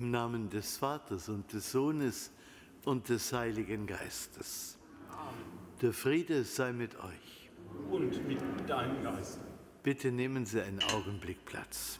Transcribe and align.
Im 0.00 0.12
Namen 0.12 0.48
des 0.48 0.76
Vaters 0.76 1.28
und 1.28 1.52
des 1.52 1.72
Sohnes 1.72 2.30
und 2.84 3.08
des 3.08 3.32
Heiligen 3.32 3.84
Geistes. 3.84 4.78
Der 5.82 5.92
Friede 5.92 6.44
sei 6.44 6.72
mit 6.72 6.94
euch. 7.00 7.50
Und 7.90 8.28
mit 8.28 8.38
deinem 8.68 9.02
Geist. 9.02 9.40
Bitte 9.82 10.12
nehmen 10.12 10.46
Sie 10.46 10.62
einen 10.62 10.80
Augenblick 10.94 11.44
Platz. 11.44 11.98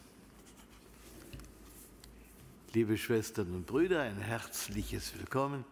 Liebe 2.73 2.97
Schwestern 2.97 3.53
und 3.53 3.67
Brüder, 3.67 4.03
ein 4.03 4.19
herzliches 4.19 5.19
Willkommen 5.19 5.65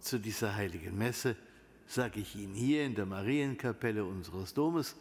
zu 0.00 0.18
dieser 0.18 0.56
heiligen 0.56 0.98
Messe, 0.98 1.36
sage 1.86 2.18
ich 2.18 2.34
Ihnen 2.34 2.54
hier 2.54 2.84
in 2.84 2.96
der 2.96 3.06
Marienkapelle 3.06 4.04
unseres 4.04 4.54
Domes, 4.54 4.96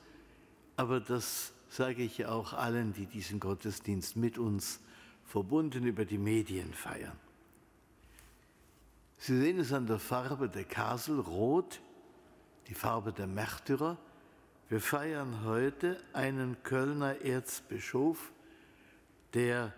aber 0.75 0.99
das 0.99 1.51
sage 1.69 2.03
ich 2.03 2.27
auch 2.27 2.53
allen, 2.53 2.93
die 2.93 3.07
diesen 3.07 3.39
Gottesdienst 3.39 4.17
mit 4.17 4.37
uns 4.37 4.81
verbunden 5.25 5.85
über 5.85 6.05
die 6.05 6.17
Medien 6.17 6.73
feiern. 6.73 7.19
Sie 9.17 9.39
sehen 9.39 9.59
es 9.59 9.71
an 9.71 9.87
der 9.87 9.99
Farbe 9.99 10.49
der 10.49 10.65
Kasel, 10.65 11.19
rot, 11.19 11.79
die 12.67 12.73
Farbe 12.73 13.13
der 13.13 13.27
Märtyrer. 13.27 13.97
Wir 14.69 14.81
feiern 14.81 15.45
heute 15.45 15.97
einen 16.11 16.61
Kölner 16.63 17.21
Erzbischof, 17.21 18.31
der 19.33 19.73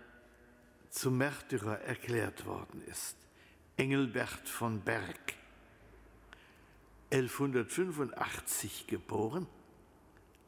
zum 0.90 1.18
Märtyrer 1.18 1.80
erklärt 1.82 2.46
worden 2.46 2.82
ist, 2.86 3.16
Engelbert 3.76 4.48
von 4.48 4.80
Berg. 4.80 5.34
1185 7.10 8.86
geboren, 8.88 9.46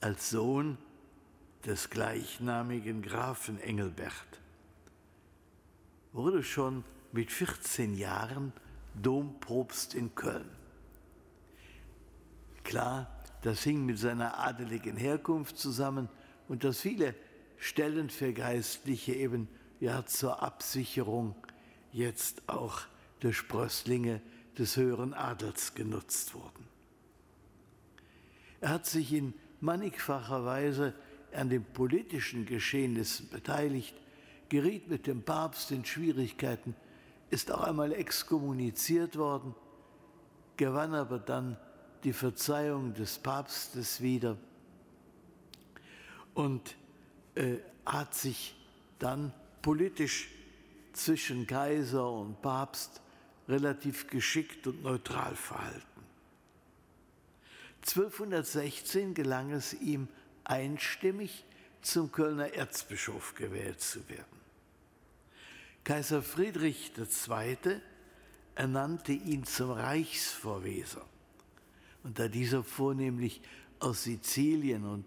als 0.00 0.30
Sohn 0.30 0.76
des 1.64 1.88
gleichnamigen 1.90 3.02
Grafen 3.02 3.60
Engelbert 3.60 4.40
wurde 6.18 6.42
schon 6.42 6.84
mit 7.12 7.30
14 7.30 7.94
Jahren 7.94 8.52
Dompropst 9.00 9.94
in 9.94 10.14
Köln. 10.16 10.50
Klar, 12.64 13.08
das 13.42 13.62
hing 13.62 13.86
mit 13.86 13.98
seiner 13.98 14.36
adeligen 14.38 14.96
Herkunft 14.96 15.56
zusammen 15.58 16.08
und 16.48 16.64
dass 16.64 16.80
viele 16.80 17.14
Stellen 17.56 18.10
für 18.10 18.32
Geistliche 18.32 19.14
eben 19.14 19.48
ja 19.78 20.04
zur 20.06 20.42
Absicherung 20.42 21.36
jetzt 21.92 22.42
auch 22.48 22.80
der 23.22 23.32
Sprösslinge 23.32 24.20
des 24.58 24.76
höheren 24.76 25.14
Adels 25.14 25.74
genutzt 25.74 26.34
wurden. 26.34 26.66
Er 28.60 28.70
hat 28.70 28.86
sich 28.86 29.12
in 29.12 29.34
mannigfacher 29.60 30.44
Weise 30.44 30.94
an 31.32 31.48
den 31.48 31.64
politischen 31.64 32.44
Geschehnissen 32.44 33.28
beteiligt, 33.30 33.94
geriet 34.48 34.88
mit 34.88 35.06
dem 35.06 35.22
Papst 35.22 35.70
in 35.70 35.84
Schwierigkeiten, 35.84 36.74
ist 37.30 37.52
auch 37.52 37.62
einmal 37.62 37.92
exkommuniziert 37.92 39.16
worden, 39.16 39.54
gewann 40.56 40.94
aber 40.94 41.18
dann 41.18 41.56
die 42.04 42.12
Verzeihung 42.12 42.94
des 42.94 43.18
Papstes 43.18 44.00
wieder 44.00 44.36
und 46.34 46.76
äh, 47.34 47.56
hat 47.84 48.14
sich 48.14 48.56
dann 48.98 49.32
politisch 49.62 50.28
zwischen 50.92 51.46
Kaiser 51.46 52.10
und 52.10 52.40
Papst 52.42 53.00
relativ 53.48 54.08
geschickt 54.08 54.66
und 54.66 54.82
neutral 54.82 55.34
verhalten. 55.34 55.82
1216 57.80 59.14
gelang 59.14 59.50
es 59.50 59.74
ihm 59.74 60.08
einstimmig, 60.44 61.44
zum 61.80 62.10
Kölner 62.12 62.52
Erzbischof 62.52 63.34
gewählt 63.34 63.80
zu 63.80 64.06
werden. 64.08 64.37
Kaiser 65.88 66.20
Friedrich 66.20 66.92
II. 66.98 67.80
ernannte 68.54 69.12
ihn 69.12 69.44
zum 69.44 69.70
Reichsvorweser. 69.70 71.06
Und 72.04 72.18
da 72.18 72.28
dieser 72.28 72.62
vornehmlich 72.62 73.40
aus 73.78 74.04
Sizilien 74.04 74.84
und 74.84 75.06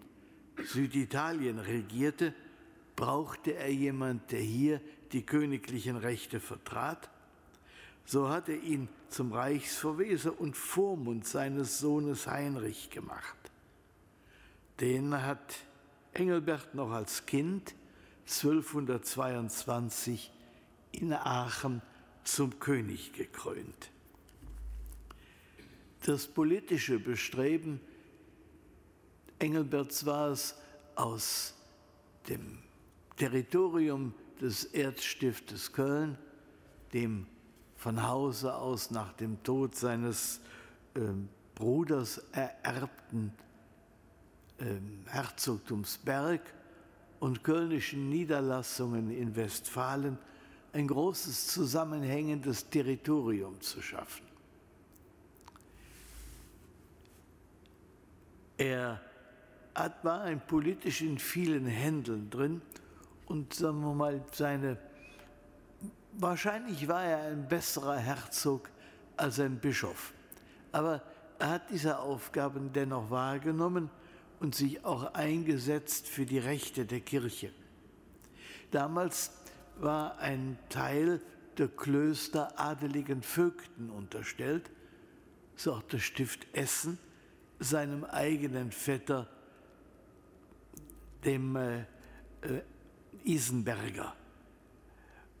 Süditalien 0.64 1.60
regierte, 1.60 2.34
brauchte 2.96 3.54
er 3.54 3.72
jemand, 3.72 4.32
der 4.32 4.40
hier 4.40 4.80
die 5.12 5.22
königlichen 5.22 5.96
Rechte 5.96 6.40
vertrat. 6.40 7.08
So 8.04 8.28
hat 8.28 8.48
er 8.48 8.60
ihn 8.60 8.88
zum 9.08 9.32
Reichsverweser 9.32 10.40
und 10.40 10.56
Vormund 10.56 11.28
seines 11.28 11.78
Sohnes 11.78 12.26
Heinrich 12.26 12.90
gemacht. 12.90 13.36
Den 14.80 15.14
hat 15.14 15.58
Engelbert 16.12 16.74
noch 16.74 16.90
als 16.90 17.24
Kind 17.24 17.76
1222 18.26 20.32
in 20.92 21.12
Aachen 21.12 21.82
zum 22.24 22.58
König 22.60 23.12
gekrönt. 23.12 23.90
Das 26.04 26.26
politische 26.26 26.98
Bestreben 26.98 27.80
Engelberts 29.38 30.06
war 30.06 30.30
es, 30.30 30.54
aus 30.94 31.54
dem 32.28 32.58
Territorium 33.16 34.14
des 34.40 34.64
Erzstiftes 34.64 35.72
Köln, 35.72 36.16
dem 36.92 37.26
von 37.76 38.06
Hause 38.06 38.54
aus 38.54 38.90
nach 38.90 39.12
dem 39.14 39.42
Tod 39.42 39.74
seines 39.74 40.40
äh, 40.94 41.00
Bruders 41.54 42.18
ererbten 42.32 43.32
äh, 44.58 44.64
Herzogtums 45.06 45.98
Berg 45.98 46.42
und 47.18 47.42
kölnischen 47.42 48.08
Niederlassungen 48.08 49.10
in 49.10 49.34
Westfalen 49.34 50.18
ein 50.72 50.86
großes 50.86 51.48
zusammenhängendes 51.48 52.68
Territorium 52.68 53.60
zu 53.60 53.82
schaffen. 53.82 54.24
Er 58.56 59.00
war 60.02 60.22
ein 60.22 60.40
politisch 60.46 61.02
in 61.02 61.18
vielen 61.18 61.66
Händeln 61.66 62.30
drin 62.30 62.62
und 63.26 63.54
sagen 63.54 63.80
wir 63.80 63.94
mal, 63.94 64.22
seine, 64.32 64.78
wahrscheinlich 66.12 66.86
war 66.86 67.04
er 67.04 67.30
ein 67.30 67.48
besserer 67.48 67.96
Herzog 67.96 68.70
als 69.16 69.40
ein 69.40 69.58
Bischof. 69.58 70.12
Aber 70.70 71.02
er 71.38 71.50
hat 71.50 71.70
diese 71.70 71.98
Aufgaben 71.98 72.72
dennoch 72.72 73.10
wahrgenommen 73.10 73.90
und 74.40 74.54
sich 74.54 74.84
auch 74.84 75.14
eingesetzt 75.14 76.06
für 76.06 76.26
die 76.26 76.38
Rechte 76.38 76.84
der 76.84 77.00
Kirche. 77.00 77.52
Damals 78.70 79.41
war 79.80 80.18
ein 80.18 80.58
Teil 80.68 81.20
der 81.58 81.68
Klöster 81.68 82.58
adeligen 82.58 83.22
Vögten 83.22 83.90
unterstellt, 83.90 84.70
so 85.56 85.74
auch 85.74 85.82
das 85.82 86.02
Stift 86.02 86.46
Essen, 86.52 86.98
seinem 87.58 88.04
eigenen 88.04 88.72
Vetter, 88.72 89.28
dem 91.24 91.56
äh, 91.56 91.80
äh, 91.80 91.84
Isenberger. 93.24 94.14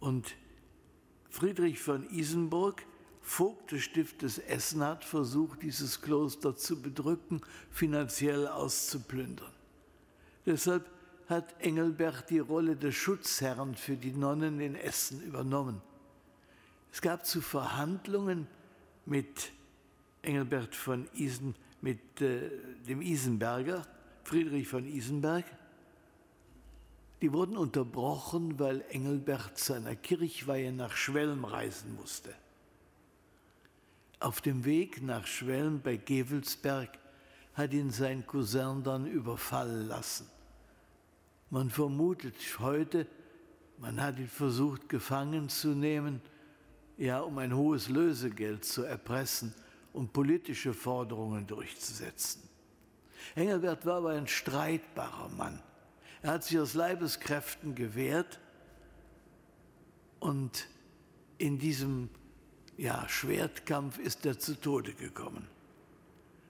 Und 0.00 0.36
Friedrich 1.30 1.80
von 1.80 2.08
Isenburg, 2.10 2.84
Vogt 3.20 3.72
des 3.72 3.84
Stiftes 3.84 4.38
Essen, 4.38 4.82
hat 4.82 5.04
versucht, 5.04 5.62
dieses 5.62 6.00
Kloster 6.02 6.56
zu 6.56 6.82
bedrücken, 6.82 7.40
finanziell 7.70 8.48
auszuplündern. 8.48 9.52
Deshalb 10.44 10.90
hat 11.28 11.54
Engelbert 11.60 12.30
die 12.30 12.38
Rolle 12.38 12.76
des 12.76 12.94
Schutzherrn 12.94 13.74
für 13.74 13.96
die 13.96 14.12
Nonnen 14.12 14.60
in 14.60 14.74
Essen 14.74 15.22
übernommen. 15.22 15.80
Es 16.92 17.00
gab 17.00 17.24
zu 17.24 17.40
Verhandlungen 17.40 18.46
mit 19.06 19.52
Engelbert 20.22 20.74
von 20.74 21.08
Isen, 21.14 21.54
mit 21.80 22.20
äh, 22.20 22.50
dem 22.86 23.00
Isenberger, 23.00 23.86
Friedrich 24.24 24.68
von 24.68 24.86
Isenberg. 24.86 25.44
Die 27.20 27.32
wurden 27.32 27.56
unterbrochen, 27.56 28.58
weil 28.58 28.84
Engelbert 28.90 29.58
zu 29.58 29.74
einer 29.74 29.96
Kirchweihe 29.96 30.72
nach 30.72 30.96
Schwelm 30.96 31.44
reisen 31.44 31.94
musste. 31.96 32.34
Auf 34.20 34.40
dem 34.40 34.64
Weg 34.64 35.02
nach 35.02 35.26
Schwelm 35.26 35.80
bei 35.80 35.96
Gevelsberg 35.96 36.98
hat 37.54 37.72
ihn 37.72 37.90
sein 37.90 38.26
Cousin 38.26 38.82
dann 38.82 39.06
überfallen 39.06 39.88
lassen. 39.88 40.28
Man 41.52 41.68
vermutet 41.68 42.34
heute, 42.60 43.06
man 43.76 44.00
hat 44.00 44.18
ihn 44.18 44.26
versucht 44.26 44.88
gefangen 44.88 45.50
zu 45.50 45.74
nehmen, 45.74 46.22
ja, 46.96 47.20
um 47.20 47.36
ein 47.36 47.54
hohes 47.54 47.90
Lösegeld 47.90 48.64
zu 48.64 48.84
erpressen 48.84 49.54
und 49.92 50.14
politische 50.14 50.72
Forderungen 50.72 51.46
durchzusetzen. 51.46 52.48
Engelbert 53.34 53.84
war 53.84 53.98
aber 53.98 54.12
ein 54.12 54.26
streitbarer 54.26 55.28
Mann. 55.28 55.62
Er 56.22 56.32
hat 56.32 56.44
sich 56.44 56.58
aus 56.58 56.72
Leibeskräften 56.72 57.74
gewehrt 57.74 58.40
und 60.20 60.68
in 61.36 61.58
diesem 61.58 62.08
ja, 62.78 63.06
Schwertkampf 63.10 63.98
ist 63.98 64.24
er 64.24 64.38
zu 64.38 64.58
Tode 64.58 64.94
gekommen. 64.94 65.46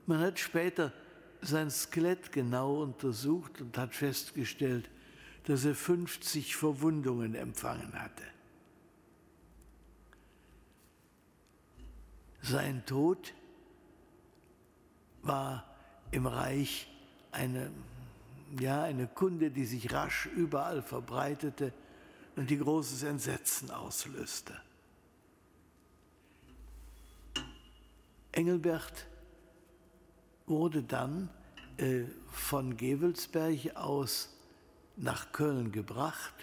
Man 0.07 0.21
hat 0.21 0.39
später 0.39 0.93
sein 1.43 1.71
Skelett 1.71 2.33
genau 2.33 2.83
untersucht 2.83 3.61
und 3.61 3.77
hat 3.77 3.95
festgestellt, 3.95 4.89
dass 5.45 5.65
er 5.65 5.75
50 5.75 6.55
Verwundungen 6.57 7.35
empfangen 7.35 7.93
hatte. 7.95 8.23
Sein 12.41 12.85
Tod 12.87 13.35
war 15.23 15.65
im 16.11 16.27
Reich 16.27 16.89
eine, 17.33 17.71
ja, 18.61 18.83
eine 18.83 19.07
Kunde, 19.09 19.51
die 19.51 19.65
sich 19.65 19.93
rasch 19.93 20.27
überall 20.27 20.83
verbreitete 20.83 21.73
und 22.37 22.51
die 22.51 22.59
großes 22.59 23.03
Entsetzen 23.03 23.71
auslöste. 23.71 24.61
Engelbert 28.33 29.07
wurde 30.47 30.83
dann 30.83 31.29
äh, 31.77 32.03
von 32.31 32.77
Gewelsberg 32.77 33.77
aus 33.77 34.29
nach 34.97 35.33
Köln 35.33 35.73
gebracht, 35.73 36.35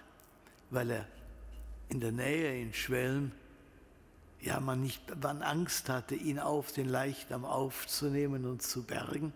weil 0.69 0.91
er 0.91 1.07
in 1.89 1.99
der 1.99 2.11
Nähe 2.11 2.61
in 2.61 2.73
Schwelm 2.73 3.31
ja 4.41 4.59
man 4.59 4.81
nicht 4.81 5.01
wann 5.21 5.41
Angst 5.41 5.89
hatte, 5.89 6.15
ihn 6.15 6.39
auf 6.39 6.71
den 6.71 6.87
Leichnam 6.87 7.45
aufzunehmen 7.45 8.45
und 8.45 8.61
zu 8.61 8.83
bergen. 8.83 9.33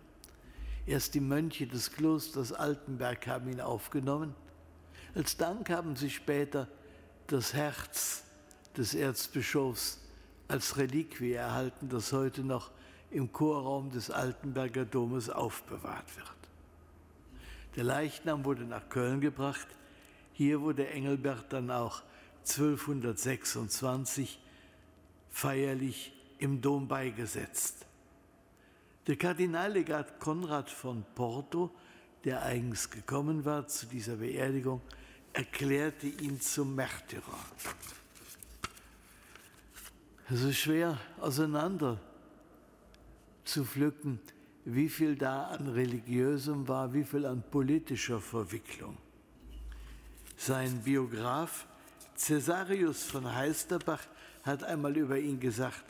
Erst 0.86 1.14
die 1.14 1.20
Mönche 1.20 1.68
des 1.68 1.92
Klosters 1.92 2.52
Altenberg 2.52 3.28
haben 3.28 3.50
ihn 3.50 3.62
aufgenommen. 3.62 4.36
Als 5.16 5.38
Dank 5.38 5.70
haben 5.70 5.96
sie 5.96 6.10
später 6.10 6.68
das 7.28 7.54
Herz 7.54 8.24
des 8.76 8.94
Erzbischofs 8.94 10.00
als 10.48 10.78
Reliquie 10.78 11.34
erhalten, 11.34 11.90
das 11.90 12.12
heute 12.12 12.42
noch 12.42 12.72
im 13.14 13.32
Chorraum 13.32 13.92
des 13.92 14.10
Altenberger 14.10 14.86
Domes 14.86 15.30
aufbewahrt 15.30 16.18
wird. 16.18 16.28
Der 17.76 17.84
Leichnam 17.84 18.44
wurde 18.44 18.64
nach 18.66 18.90
Köln 18.90 19.22
gebracht. 19.22 19.68
Hier 20.34 20.62
wurde 20.62 20.88
Engelbert 20.88 21.54
dann 21.54 21.70
auch 21.70 22.02
1226 22.42 24.40
feierlich 25.30 26.12
im 26.40 26.62
Dom 26.62 26.88
beigesetzt. 26.88 27.86
Der 29.08 29.16
Kardinallegat 29.16 30.20
Konrad 30.20 30.70
von 30.70 31.06
Porto, 31.16 31.72
der 32.24 32.42
eigens 32.42 32.90
gekommen 32.90 33.46
war 33.46 33.68
zu 33.68 33.86
dieser 33.86 34.16
Beerdigung, 34.18 34.82
erklärte 35.34 36.08
ihn 36.08 36.42
zum 36.42 36.74
Märtyrer. 36.76 37.22
Es 40.30 40.42
ist 40.42 40.58
schwer 40.58 40.98
auseinander 41.20 42.00
zu 43.44 43.66
pflücken, 43.66 44.20
wie 44.66 44.90
viel 44.90 45.16
da 45.16 45.48
an 45.48 45.68
religiösem 45.68 46.68
war, 46.68 46.94
wie 46.94 47.04
viel 47.04 47.26
an 47.26 47.44
politischer 47.50 48.22
Verwicklung. 48.22 48.98
Sein 50.38 50.82
Biograf 50.84 51.68
Cäsarius 52.16 53.04
von 53.04 53.34
Heisterbach 53.34 54.02
hat 54.44 54.64
einmal 54.64 54.96
über 54.98 55.18
ihn 55.18 55.40
gesagt, 55.40 55.84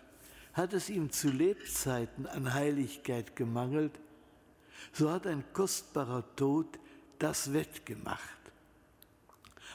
hat 0.54 0.74
es 0.74 0.90
ihm 0.90 1.12
zu 1.12 1.30
Lebzeiten 1.30 2.28
an 2.28 2.54
Heiligkeit 2.54 3.36
gemangelt, 3.36 4.00
so 4.92 5.12
hat 5.12 5.28
ein 5.28 5.44
kostbarer 5.54 6.24
Tod 6.36 6.80
das 7.20 7.54
wettgemacht. 7.54 8.22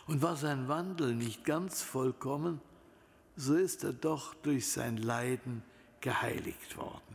Und 0.07 0.23
war 0.23 0.37
sein 0.37 0.69
Wandel 0.69 1.15
nicht 1.15 1.45
ganz 1.45 1.83
vollkommen, 1.83 2.61
so 3.37 3.55
ist 3.55 3.85
er 3.85 3.93
doch 3.93 4.35
durch 4.35 4.69
sein 4.69 4.97
Leiden 4.97 5.63
geheiligt 6.01 6.77
worden. 6.77 7.08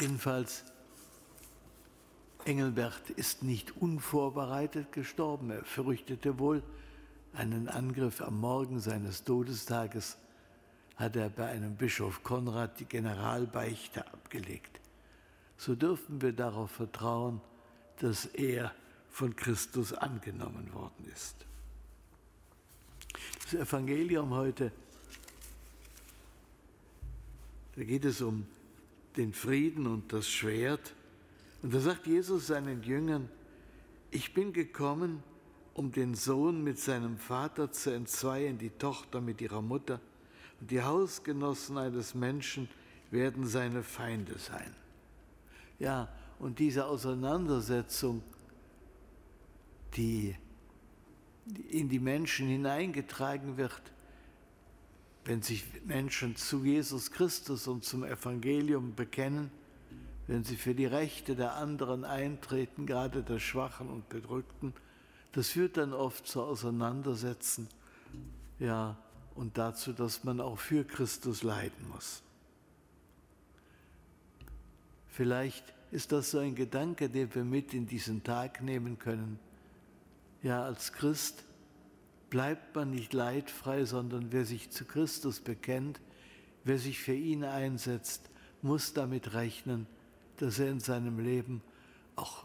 Jedenfalls, 0.00 0.64
Engelbert 2.46 3.10
ist 3.10 3.42
nicht 3.42 3.76
unvorbereitet 3.76 4.92
gestorben. 4.92 5.50
Er 5.50 5.62
fürchtete 5.62 6.38
wohl 6.38 6.62
einen 7.34 7.68
Angriff 7.68 8.22
am 8.22 8.40
Morgen 8.40 8.80
seines 8.80 9.24
Todestages, 9.24 10.16
hat 10.96 11.16
er 11.16 11.28
bei 11.28 11.48
einem 11.48 11.76
Bischof 11.76 12.22
Konrad 12.22 12.80
die 12.80 12.86
Generalbeichte 12.86 14.06
abgelegt. 14.06 14.80
So 15.58 15.74
dürfen 15.74 16.22
wir 16.22 16.32
darauf 16.32 16.70
vertrauen, 16.70 17.42
dass 17.98 18.24
er 18.24 18.74
von 19.10 19.36
Christus 19.36 19.92
angenommen 19.92 20.72
worden 20.72 21.04
ist. 21.12 21.36
Das 23.44 23.52
Evangelium 23.52 24.32
heute, 24.32 24.72
da 27.76 27.84
geht 27.84 28.06
es 28.06 28.22
um 28.22 28.46
den 29.16 29.32
Frieden 29.32 29.86
und 29.86 30.12
das 30.12 30.28
Schwert. 30.28 30.94
Und 31.62 31.74
da 31.74 31.80
sagt 31.80 32.06
Jesus 32.06 32.46
seinen 32.46 32.82
Jüngern, 32.82 33.28
ich 34.10 34.34
bin 34.34 34.52
gekommen, 34.52 35.22
um 35.74 35.92
den 35.92 36.14
Sohn 36.14 36.62
mit 36.64 36.78
seinem 36.78 37.16
Vater 37.16 37.70
zu 37.70 37.90
entzweien, 37.90 38.58
die 38.58 38.70
Tochter 38.70 39.20
mit 39.20 39.40
ihrer 39.40 39.62
Mutter. 39.62 40.00
Und 40.60 40.70
die 40.70 40.82
Hausgenossen 40.82 41.78
eines 41.78 42.14
Menschen 42.14 42.68
werden 43.10 43.46
seine 43.46 43.82
Feinde 43.82 44.38
sein. 44.38 44.74
Ja, 45.78 46.08
und 46.38 46.58
diese 46.58 46.86
Auseinandersetzung, 46.86 48.22
die 49.96 50.36
in 51.70 51.88
die 51.88 51.98
Menschen 51.98 52.48
hineingetragen 52.48 53.56
wird, 53.56 53.82
wenn 55.30 55.42
sich 55.42 55.64
Menschen 55.84 56.34
zu 56.34 56.64
Jesus 56.64 57.12
Christus 57.12 57.68
und 57.68 57.84
zum 57.84 58.02
Evangelium 58.02 58.96
bekennen, 58.96 59.52
wenn 60.26 60.42
sie 60.42 60.56
für 60.56 60.74
die 60.74 60.86
Rechte 60.86 61.36
der 61.36 61.54
anderen 61.54 62.04
eintreten, 62.04 62.84
gerade 62.84 63.22
der 63.22 63.38
Schwachen 63.38 63.88
und 63.90 64.08
Bedrückten, 64.08 64.74
das 65.30 65.50
führt 65.50 65.76
dann 65.76 65.92
oft 65.92 66.26
zu 66.26 66.42
Auseinandersetzen, 66.42 67.68
ja, 68.58 68.98
und 69.36 69.56
dazu, 69.56 69.92
dass 69.92 70.24
man 70.24 70.40
auch 70.40 70.58
für 70.58 70.82
Christus 70.82 71.44
leiden 71.44 71.88
muss. 71.94 72.24
Vielleicht 75.10 75.72
ist 75.92 76.10
das 76.10 76.32
so 76.32 76.40
ein 76.40 76.56
Gedanke, 76.56 77.08
den 77.08 77.32
wir 77.32 77.44
mit 77.44 77.72
in 77.72 77.86
diesen 77.86 78.24
Tag 78.24 78.62
nehmen 78.62 78.98
können. 78.98 79.38
Ja, 80.42 80.64
als 80.64 80.92
Christ 80.92 81.44
bleibt 82.30 82.74
man 82.74 82.90
nicht 82.90 83.12
leidfrei, 83.12 83.84
sondern 83.84 84.32
wer 84.32 84.44
sich 84.44 84.70
zu 84.70 84.84
Christus 84.84 85.40
bekennt, 85.40 86.00
wer 86.64 86.78
sich 86.78 87.00
für 87.00 87.14
ihn 87.14 87.44
einsetzt, 87.44 88.30
muss 88.62 88.92
damit 88.92 89.34
rechnen, 89.34 89.86
dass 90.36 90.58
er 90.58 90.70
in 90.70 90.80
seinem 90.80 91.18
Leben 91.18 91.62
auch 92.16 92.44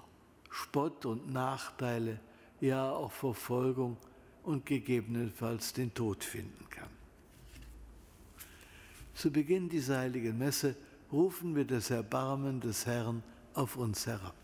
Spott 0.49 1.05
und 1.05 1.31
Nachteile, 1.31 2.19
ja 2.61 2.89
auch 2.89 3.11
Verfolgung 3.11 3.97
und 4.43 4.65
gegebenenfalls 4.65 5.73
den 5.73 5.93
Tod 5.93 6.23
finden 6.23 6.69
kann. 6.69 6.89
Zu 9.13 9.31
Beginn 9.31 9.69
dieser 9.69 9.99
heiligen 9.99 10.37
Messe 10.37 10.75
rufen 11.11 11.55
wir 11.55 11.65
das 11.65 11.89
Erbarmen 11.89 12.59
des 12.59 12.85
Herrn 12.85 13.23
auf 13.53 13.77
uns 13.77 14.07
herab. 14.07 14.35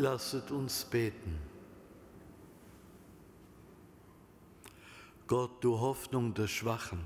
Lasset 0.00 0.50
uns 0.50 0.84
beten. 0.84 1.38
Gott, 5.26 5.62
du 5.62 5.78
Hoffnung 5.78 6.32
des 6.32 6.50
Schwachen. 6.50 7.00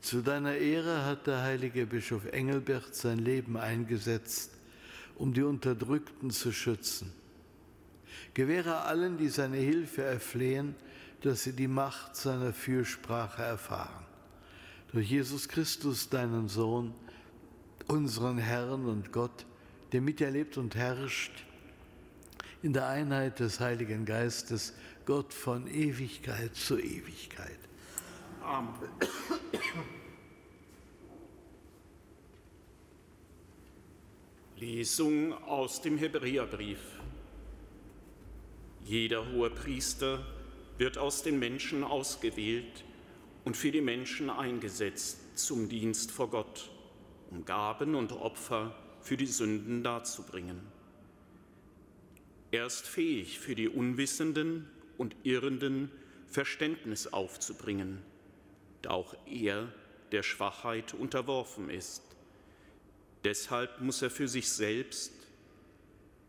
Zu 0.00 0.22
deiner 0.22 0.54
Ehre 0.54 1.04
hat 1.04 1.26
der 1.26 1.42
heilige 1.42 1.86
Bischof 1.86 2.24
Engelbert 2.26 2.94
sein 2.94 3.18
Leben 3.18 3.56
eingesetzt, 3.56 4.52
um 5.16 5.34
die 5.34 5.42
Unterdrückten 5.42 6.30
zu 6.30 6.52
schützen. 6.52 7.12
Gewähre 8.32 8.82
allen, 8.82 9.18
die 9.18 9.28
seine 9.28 9.56
Hilfe 9.56 10.04
erflehen, 10.04 10.76
dass 11.22 11.42
sie 11.42 11.52
die 11.52 11.66
Macht 11.66 12.14
seiner 12.14 12.52
Fürsprache 12.52 13.42
erfahren. 13.42 14.06
Durch 14.92 15.10
Jesus 15.10 15.48
Christus, 15.48 16.08
deinen 16.08 16.48
Sohn, 16.48 16.94
unseren 17.88 18.38
Herrn 18.38 18.86
und 18.86 19.10
Gott, 19.10 19.47
der 19.92 20.00
mit 20.00 20.20
dir 20.20 20.30
lebt 20.30 20.56
und 20.56 20.74
herrscht, 20.74 21.44
in 22.62 22.72
der 22.72 22.88
Einheit 22.88 23.40
des 23.40 23.60
Heiligen 23.60 24.04
Geistes, 24.04 24.74
Gott 25.06 25.32
von 25.32 25.66
Ewigkeit 25.68 26.54
zu 26.54 26.78
Ewigkeit. 26.78 27.58
Amen. 28.42 28.74
Lesung 34.56 35.32
aus 35.44 35.80
dem 35.80 35.98
Hebräerbrief. 35.98 36.80
Jeder 38.84 39.30
hohe 39.30 39.50
Priester 39.50 40.26
wird 40.78 40.98
aus 40.98 41.22
den 41.22 41.38
Menschen 41.38 41.84
ausgewählt 41.84 42.84
und 43.44 43.56
für 43.56 43.70
die 43.70 43.80
Menschen 43.80 44.30
eingesetzt 44.30 45.38
zum 45.38 45.68
Dienst 45.68 46.10
vor 46.10 46.28
Gott, 46.30 46.70
um 47.30 47.44
Gaben 47.44 47.94
und 47.94 48.12
Opfer 48.12 48.74
für 49.00 49.16
die 49.16 49.26
Sünden 49.26 49.82
darzubringen. 49.82 50.60
Er 52.50 52.66
ist 52.66 52.86
fähig, 52.86 53.38
für 53.38 53.54
die 53.54 53.68
Unwissenden 53.68 54.68
und 54.96 55.14
Irrenden 55.22 55.90
Verständnis 56.26 57.06
aufzubringen, 57.06 58.02
da 58.82 58.90
auch 58.90 59.14
er 59.26 59.72
der 60.12 60.22
Schwachheit 60.22 60.94
unterworfen 60.94 61.70
ist. 61.70 62.02
Deshalb 63.24 63.80
muss 63.80 64.02
er 64.02 64.10
für 64.10 64.28
sich 64.28 64.48
selbst 64.48 65.12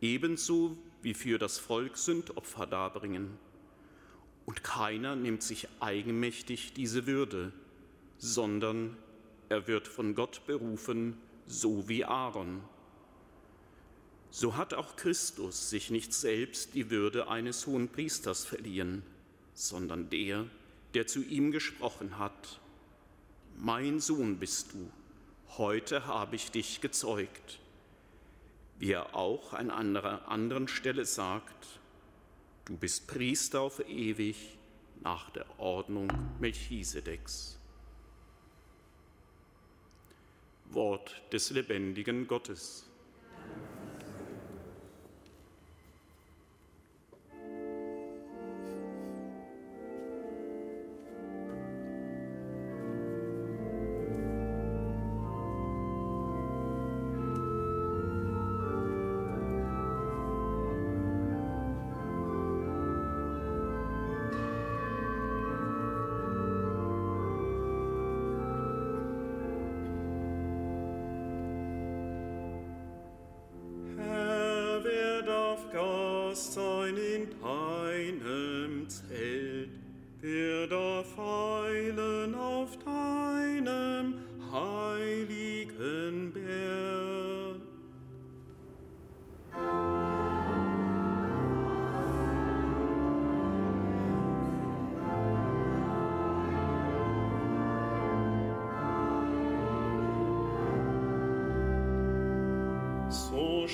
ebenso 0.02 0.78
wie 1.02 1.14
für 1.14 1.38
das 1.38 1.60
Volk 1.60 1.98
Sündopfer 1.98 2.66
darbringen. 2.66 3.38
Und 4.46 4.64
keiner 4.64 5.16
nimmt 5.16 5.44
sich 5.44 5.68
eigenmächtig 5.80 6.74
diese 6.74 7.06
Würde, 7.06 7.54
sondern 8.18 8.98
er 9.48 9.68
wird 9.68 9.88
von 9.88 10.16
Gott 10.16 10.42
berufen, 10.48 11.18
so 11.50 11.90
wie 11.90 12.06
Aaron. 12.06 12.62
So 14.30 14.56
hat 14.56 14.76
auch 14.76 14.96
Christus 14.96 15.72
sich 15.72 15.90
nicht 15.90 16.14
selbst 16.14 16.76
die 16.76 16.92
Würde 16.92 17.28
eines 17.28 17.66
hohen 17.66 17.90
Priesters 17.90 18.46
verliehen, 18.46 19.02
sondern 19.56 20.10
der, 20.12 20.46
der 20.94 21.08
zu 21.08 21.24
ihm 21.24 21.52
gesprochen 21.52 22.20
hat, 22.20 22.60
Mein 23.58 24.00
Sohn 24.00 24.38
bist 24.38 24.74
du, 24.74 24.90
heute 25.58 26.06
habe 26.06 26.36
ich 26.36 26.52
dich 26.52 26.80
gezeugt. 26.80 27.60
Wie 28.78 28.92
er 28.92 29.16
auch 29.16 29.54
an 29.54 29.72
einer 29.72 30.30
anderen 30.30 30.70
Stelle 30.70 31.04
sagt, 31.04 31.68
du 32.66 32.78
bist 32.78 33.08
Priester 33.08 33.62
auf 33.62 33.80
ewig 33.90 34.58
nach 35.02 35.32
der 35.32 35.60
Ordnung 35.60 36.10
Melchisedeks. 36.40 37.59
Wort 40.70 41.22
des 41.32 41.52
lebendigen 41.52 42.28
Gottes. 42.28 42.89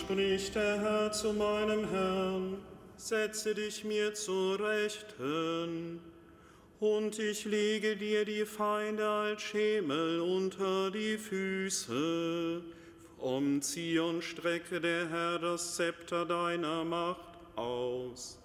Spricht 0.06 0.54
der 0.54 0.80
Herr 0.80 1.12
zu 1.12 1.34
meinem 1.34 1.90
Herrn, 1.90 2.58
setze 2.96 3.56
dich 3.56 3.84
mir 3.84 4.14
zu 4.14 4.54
Rechten, 4.54 6.00
und 6.80 7.18
ich 7.18 7.46
lege 7.46 7.96
dir 7.96 8.24
die 8.24 8.46
Feinde 8.46 9.08
als 9.08 9.42
Schemel 9.42 10.20
unter 10.22 10.92
die 10.92 11.18
Füße. 11.18 12.62
Vom 13.18 13.62
Zion 13.64 14.22
strecke 14.22 14.80
der 14.80 15.10
Herr 15.10 15.40
das 15.40 15.76
Zepter 15.76 16.26
deiner 16.26 16.84
Macht 16.84 17.40
aus. 17.56 18.38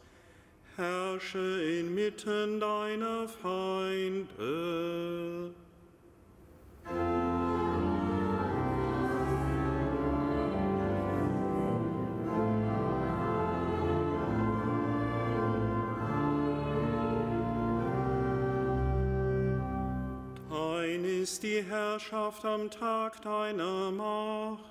Herrsche 0.76 1.62
inmitten 1.80 2.58
deiner 2.58 3.28
Feinde. 3.28 4.30
Ist 21.20 21.42
die 21.42 21.62
Herrschaft 21.62 22.46
am 22.46 22.70
Tag 22.70 23.20
deiner 23.20 23.90
Macht, 23.90 24.64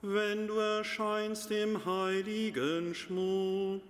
wenn 0.00 0.46
du 0.46 0.54
erscheinst 0.54 1.50
im 1.50 1.84
heiligen 1.84 2.94
Schmuck. 2.94 3.82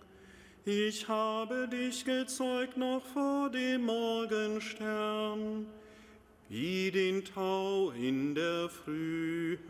Ich 0.64 1.06
habe 1.06 1.68
dich 1.68 2.04
gezeugt 2.04 2.76
noch 2.76 3.04
vor 3.14 3.50
dem 3.50 3.86
Morgenstern, 3.86 5.66
wie 6.48 6.90
den 6.90 7.24
Tau 7.24 7.90
in 7.90 8.34
der 8.34 8.68
Frühe. 8.68 9.60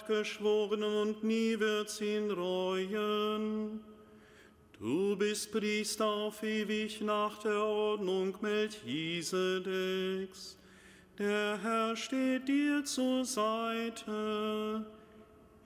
Hat 0.00 0.06
geschworen 0.06 0.82
und 0.82 1.22
nie 1.24 1.58
wird's 1.58 2.00
ihn 2.00 2.30
reuen. 2.30 3.80
Du 4.78 5.16
bist 5.16 5.50
Priester 5.52 6.06
auf 6.06 6.42
ewig 6.42 7.02
nach 7.02 7.38
der 7.38 7.62
Ordnung 7.62 8.36
Melchisedeks. 8.40 10.56
Der 11.18 11.58
Herr 11.62 11.94
steht 11.96 12.48
dir 12.48 12.84
zur 12.84 13.24
Seite. 13.24 14.84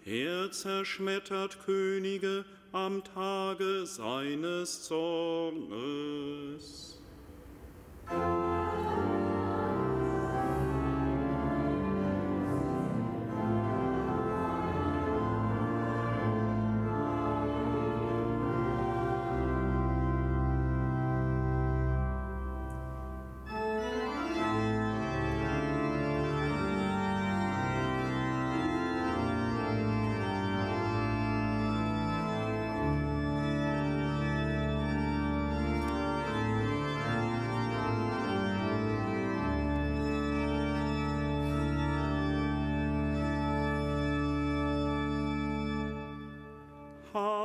Er 0.05 0.51
zerschmettert 0.51 1.59
Könige 1.65 2.45
am 2.73 3.03
Tage 3.05 3.87
seines 3.87 4.83
Zornes. 4.83 7.01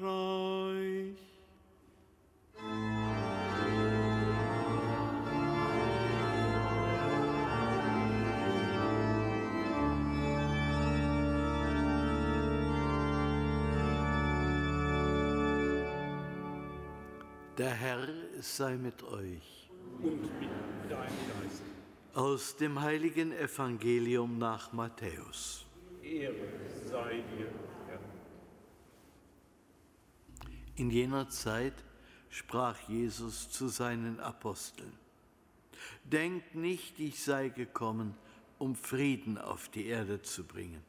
Der 17.58 17.70
Herr 17.70 18.08
sei 18.40 18.76
mit 18.76 19.02
euch. 19.02 19.68
Und 20.00 20.22
mit 20.22 20.30
deinem 20.88 21.02
Geist. 21.02 21.62
Aus 22.14 22.56
dem 22.56 22.80
heiligen 22.80 23.32
Evangelium 23.32 24.38
nach 24.38 24.72
Matthäus. 24.72 25.67
Ehre 26.08 26.48
sei 26.84 27.22
dir, 27.36 27.50
Herr. 27.86 28.00
In 30.76 30.90
jener 30.90 31.28
Zeit 31.28 31.74
sprach 32.30 32.78
Jesus 32.88 33.50
zu 33.50 33.68
seinen 33.68 34.20
Aposteln. 34.20 34.92
Denkt 36.04 36.54
nicht, 36.54 36.98
ich 36.98 37.22
sei 37.22 37.50
gekommen, 37.50 38.14
um 38.58 38.74
Frieden 38.74 39.38
auf 39.38 39.68
die 39.68 39.86
Erde 39.86 40.22
zu 40.22 40.44
bringen. 40.44 40.82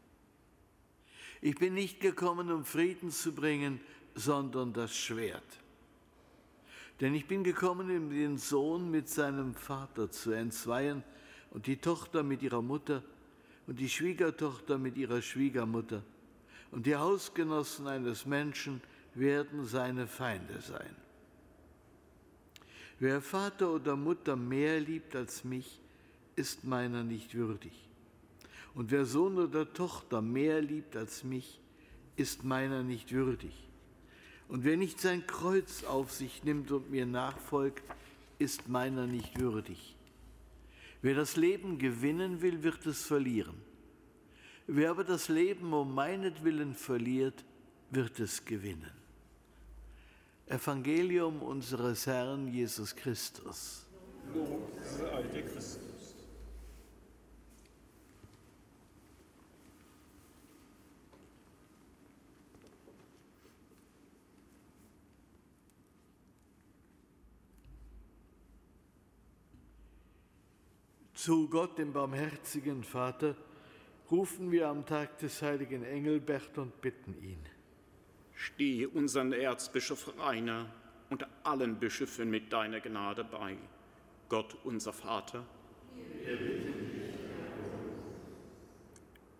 Ich 1.41 1.55
bin 1.55 1.73
nicht 1.73 1.99
gekommen, 1.99 2.51
um 2.51 2.65
Frieden 2.65 3.11
zu 3.11 3.33
bringen, 3.33 3.79
sondern 4.15 4.73
das 4.73 4.95
Schwert. 4.95 5.59
Denn 6.99 7.13
ich 7.13 7.27
bin 7.27 7.43
gekommen, 7.43 7.95
um 7.95 8.09
den 8.09 8.37
Sohn 8.37 8.91
mit 8.91 9.07
seinem 9.07 9.55
Vater 9.55 10.11
zu 10.11 10.31
entzweien 10.31 11.03
und 11.51 11.67
die 11.67 11.77
Tochter 11.77 12.23
mit 12.23 12.41
ihrer 12.41 12.61
Mutter 12.61 13.03
und 13.69 13.79
die 13.79 13.87
Schwiegertochter 13.87 14.79
mit 14.79 14.97
ihrer 14.97 15.21
Schwiegermutter. 15.21 16.01
Und 16.71 16.87
die 16.87 16.95
Hausgenossen 16.95 17.85
eines 17.85 18.25
Menschen 18.25 18.81
werden 19.13 19.63
seine 19.63 20.07
Feinde 20.07 20.59
sein. 20.59 20.95
Wer 22.97 23.21
Vater 23.21 23.71
oder 23.71 23.95
Mutter 23.95 24.35
mehr 24.35 24.79
liebt 24.79 25.15
als 25.15 25.43
mich, 25.43 25.79
ist 26.35 26.63
meiner 26.63 27.03
nicht 27.03 27.35
würdig. 27.35 27.73
Und 28.73 28.89
wer 28.89 29.05
Sohn 29.05 29.37
oder 29.37 29.71
Tochter 29.71 30.23
mehr 30.23 30.61
liebt 30.61 30.95
als 30.95 31.23
mich, 31.23 31.59
ist 32.15 32.43
meiner 32.43 32.81
nicht 32.81 33.11
würdig. 33.11 33.53
Und 34.47 34.63
wer 34.63 34.77
nicht 34.77 34.99
sein 34.99 35.27
Kreuz 35.27 35.83
auf 35.83 36.11
sich 36.11 36.43
nimmt 36.43 36.71
und 36.71 36.89
mir 36.89 37.05
nachfolgt, 37.05 37.83
ist 38.39 38.67
meiner 38.67 39.05
nicht 39.05 39.39
würdig. 39.39 39.95
Wer 41.01 41.15
das 41.15 41.35
Leben 41.37 41.77
gewinnen 41.77 42.41
will, 42.41 42.61
wird 42.63 42.85
es 42.85 43.03
verlieren. 43.03 43.55
Wer 44.67 44.91
aber 44.91 45.03
das 45.03 45.29
Leben 45.29 45.73
um 45.73 45.95
meinetwillen 45.95 46.75
verliert, 46.75 47.45
wird 47.89 48.19
es 48.19 48.43
gewinnen. 48.45 48.91
Evangelium 50.47 51.41
unseres 51.41 52.05
Herrn 52.05 52.47
Jesus 52.47 52.95
Christus. 52.95 53.85
Lob 54.33 54.71
sei 54.83 55.23
dir 55.23 55.43
Christus. 55.43 55.88
Zu 71.21 71.49
Gott, 71.49 71.77
dem 71.77 71.91
barmherzigen 71.91 72.81
Vater, 72.81 73.35
rufen 74.09 74.53
wir 74.53 74.69
am 74.69 74.85
Tag 74.85 75.17
des 75.17 75.41
heiligen 75.41 75.83
Engelbert 75.83 76.57
und 76.57 76.79
bitten 76.79 77.13
ihn. 77.21 77.43
Stehe 78.33 78.87
unseren 78.87 79.33
Erzbischof 79.33 80.13
Rainer 80.17 80.67
und 81.09 81.27
allen 81.43 81.77
Bischöfen 81.77 82.29
mit 82.29 82.53
deiner 82.53 82.79
Gnade 82.79 83.25
bei. 83.25 83.57
Gott, 84.29 84.55
unser 84.63 84.93
Vater. 84.93 85.45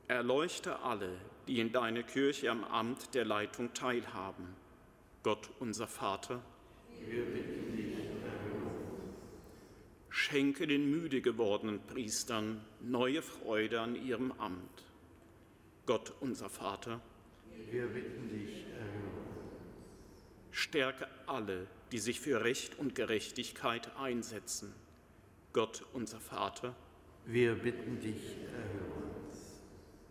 Erleuchte 0.10 0.80
alle, 0.80 1.16
die 1.48 1.62
in 1.62 1.72
deiner 1.72 2.04
Kirche 2.04 2.52
am 2.52 2.66
Amt 2.66 3.16
der 3.16 3.24
Leitung 3.24 3.74
teilhaben. 3.74 4.54
Gott, 5.24 5.50
unser 5.60 5.88
Vater. 5.88 6.42
Schenke 10.10 10.68
den 10.68 10.90
müde 10.90 11.22
gewordenen 11.22 11.80
Priestern 11.86 12.62
neue 12.82 13.22
Freude 13.22 13.82
an 13.82 13.96
ihrem 13.96 14.32
Amt. 14.34 14.84
Gott, 15.86 16.14
unser 16.20 16.50
Vater. 16.50 17.02
Wir 17.72 17.88
bitten 17.88 18.30
dich. 18.30 18.66
Stärke 20.52 21.08
alle, 21.26 21.68
die 21.92 22.00
sich 22.00 22.20
für 22.20 22.44
Recht 22.44 22.78
und 22.80 22.96
Gerechtigkeit 22.96 23.96
einsetzen. 23.98 24.74
Gott, 25.54 25.86
unser 25.94 26.20
Vater. 26.20 26.76
Wir 27.26 27.56
bitten 27.56 28.00
dich, 28.00 28.38
erhöre. 28.54 29.10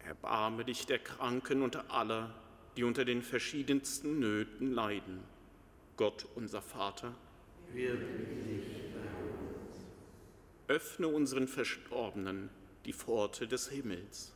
Erbarme 0.04 0.64
dich 0.64 0.86
der 0.86 1.00
Kranken 1.00 1.62
und 1.62 1.90
aller, 1.90 2.34
die 2.76 2.84
unter 2.84 3.04
den 3.04 3.22
verschiedensten 3.22 4.20
Nöten 4.20 4.72
leiden. 4.72 5.22
Gott, 5.96 6.26
unser 6.34 6.62
Vater. 6.62 7.14
Wir 7.72 7.94
bitten 7.94 8.48
dich. 8.48 8.77
Öffne 10.68 11.08
unseren 11.08 11.48
Verstorbenen 11.48 12.50
die 12.84 12.92
Pforte 12.92 13.48
des 13.48 13.70
Himmels. 13.70 14.34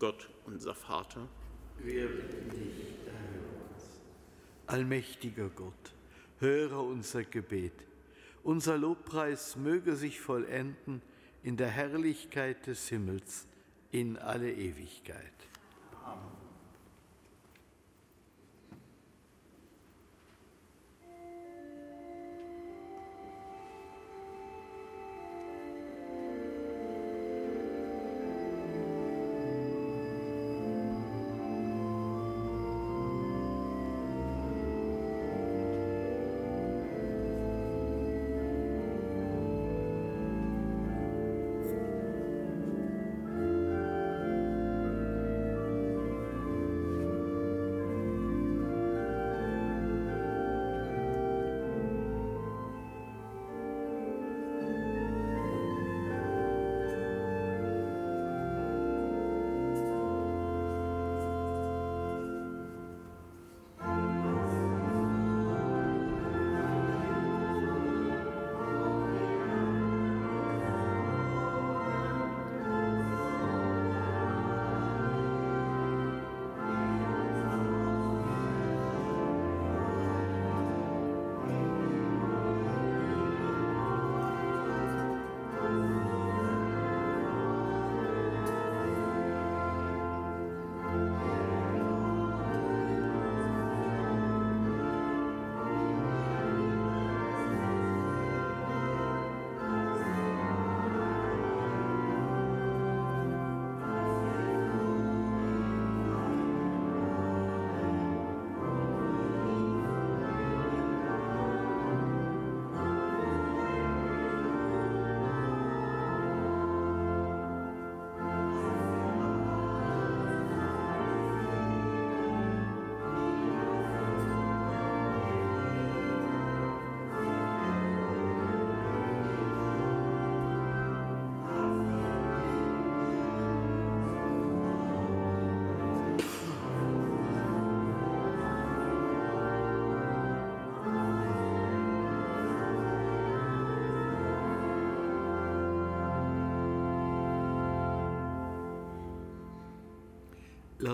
Gott, 0.00 0.28
unser 0.46 0.74
Vater. 0.74 1.28
Wir 1.78 2.08
bitten 2.08 2.50
dich, 2.50 2.98
erhöre 3.06 3.46
uns. 3.70 4.00
Allmächtiger 4.66 5.48
Gott, 5.50 5.94
höre 6.40 6.80
unser 6.80 7.22
Gebet. 7.22 7.86
Unser 8.42 8.76
Lobpreis 8.76 9.54
möge 9.54 9.94
sich 9.94 10.20
vollenden 10.20 11.00
in 11.44 11.56
der 11.56 11.68
Herrlichkeit 11.68 12.66
des 12.66 12.88
Himmels 12.88 13.46
in 13.92 14.18
alle 14.18 14.52
Ewigkeit. 14.52 15.32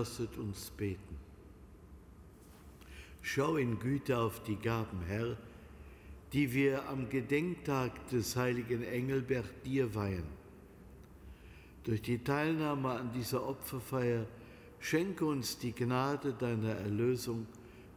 Lasset 0.01 0.39
uns 0.39 0.71
beten. 0.71 1.19
Schau 3.21 3.57
in 3.57 3.79
Güte 3.79 4.17
auf 4.17 4.43
die 4.43 4.57
Gaben, 4.57 5.03
Herr, 5.07 5.37
die 6.33 6.51
wir 6.55 6.89
am 6.89 7.11
Gedenktag 7.11 8.09
des 8.09 8.35
heiligen 8.35 8.83
Engelbert 8.83 9.45
dir 9.67 9.95
weihen. 9.95 10.25
Durch 11.85 12.01
die 12.01 12.25
Teilnahme 12.25 12.93
an 12.93 13.13
dieser 13.13 13.47
Opferfeier 13.47 14.25
schenke 14.79 15.27
uns 15.27 15.59
die 15.59 15.73
Gnade 15.73 16.33
deiner 16.33 16.77
Erlösung 16.77 17.47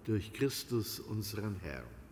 durch 0.03 0.33
Christus 0.33 0.99
unseren 0.99 1.55
Herrn. 1.61 2.02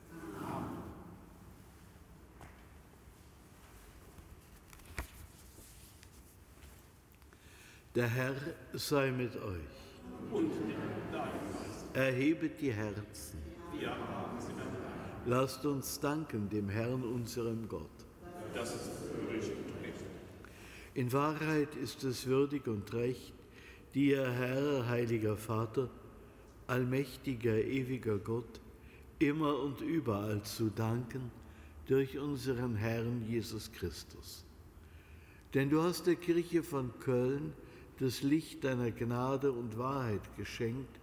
Der 7.93 8.07
Herr 8.07 8.35
sei 8.71 9.11
mit 9.11 9.35
euch. 9.35 10.31
Und 10.31 10.65
mit 10.65 10.77
deinem. 11.11 11.31
Erhebet 11.93 12.61
die 12.61 12.71
Herzen. 12.71 13.39
Wir 13.77 13.89
haben 13.89 14.39
sie. 14.39 14.53
Lasst 15.25 15.65
uns 15.65 15.99
danken 15.99 16.49
dem 16.49 16.69
Herrn, 16.69 17.03
unserem 17.03 17.67
Gott. 17.67 17.89
Das 18.55 18.73
ist 18.73 18.89
würdig 19.13 19.51
und 19.51 19.83
recht. 19.83 20.05
In 20.93 21.11
Wahrheit 21.11 21.75
ist 21.75 22.05
es 22.05 22.25
würdig 22.27 22.65
und 22.67 22.93
recht, 22.93 23.33
dir, 23.93 24.31
Herr, 24.31 24.87
heiliger 24.87 25.35
Vater, 25.35 25.89
allmächtiger, 26.67 27.57
ewiger 27.57 28.19
Gott, 28.19 28.61
immer 29.19 29.59
und 29.59 29.81
überall 29.81 30.41
zu 30.43 30.69
danken 30.69 31.29
durch 31.87 32.17
unseren 32.17 32.77
Herrn 32.77 33.25
Jesus 33.27 33.69
Christus. 33.73 34.45
Denn 35.53 35.69
du 35.69 35.83
hast 35.83 36.07
der 36.07 36.15
Kirche 36.15 36.63
von 36.63 36.97
Köln 37.01 37.53
das 38.01 38.23
Licht 38.23 38.63
deiner 38.63 38.89
Gnade 38.89 39.51
und 39.51 39.77
Wahrheit 39.77 40.35
geschenkt 40.35 40.99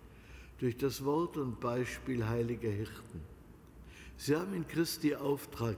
durch 0.59 0.77
das 0.77 1.05
Wort 1.05 1.37
und 1.37 1.61
Beispiel 1.61 2.27
heiliger 2.27 2.71
Hirten. 2.71 3.21
Sie 4.17 4.35
haben 4.35 4.53
in 4.53 4.67
Christi 4.67 5.15
Auftrag 5.15 5.77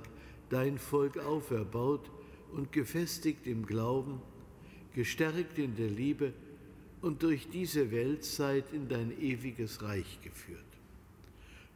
dein 0.48 0.78
Volk 0.78 1.18
auferbaut 1.18 2.11
und 2.52 2.72
gefestigt 2.72 3.46
im 3.46 3.66
Glauben, 3.66 4.22
gestärkt 4.94 5.59
in 5.59 5.76
der 5.76 5.90
Liebe 5.90 6.33
und 7.02 7.22
durch 7.22 7.50
diese 7.50 7.90
Weltzeit 7.90 8.72
in 8.72 8.88
dein 8.88 9.12
ewiges 9.20 9.83
Reich 9.83 10.20
geführt. 10.22 10.64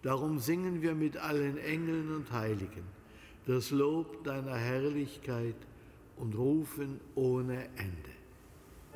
Darum 0.01 0.39
singen 0.39 0.81
wir 0.81 0.95
mit 0.95 1.19
allen 1.19 1.59
Engeln 1.59 2.17
und 2.17 2.33
Heiligen 2.33 2.85
das 3.47 3.71
Lob 3.71 4.25
deiner 4.25 4.57
Herrlichkeit 4.57 5.57
und 6.17 6.35
rufen 6.35 6.99
ohne 7.15 7.67
Ende. 7.77 8.14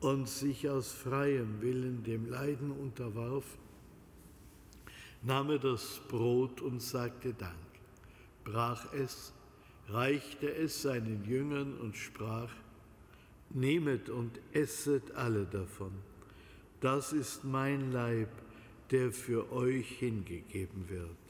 und 0.00 0.28
sich 0.28 0.68
aus 0.68 0.92
freiem 0.92 1.60
Willen 1.60 2.02
dem 2.02 2.28
Leiden 2.28 2.70
unterwarf, 2.70 3.44
nahm 5.22 5.50
er 5.50 5.58
das 5.58 6.00
Brot 6.08 6.60
und 6.62 6.80
sagte 6.80 7.34
Dank, 7.34 7.54
brach 8.44 8.92
es, 8.94 9.32
reichte 9.88 10.52
es 10.54 10.82
seinen 10.82 11.24
Jüngern 11.24 11.76
und 11.78 11.96
sprach, 11.96 12.50
Nehmet 13.52 14.08
und 14.08 14.38
esset 14.52 15.10
alle 15.16 15.44
davon, 15.44 15.90
das 16.80 17.12
ist 17.12 17.44
mein 17.44 17.90
Leib, 17.90 18.28
der 18.90 19.12
für 19.12 19.52
euch 19.52 19.88
hingegeben 19.98 20.88
wird. 20.88 21.29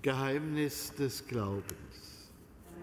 Geheimnis 0.00 0.92
des 0.94 1.26
Glaubens. 1.26 2.30